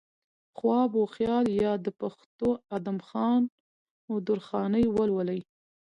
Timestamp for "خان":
3.07-3.41